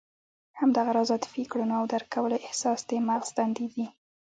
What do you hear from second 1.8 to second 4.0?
درک کولو احساس د مغز دندې دي.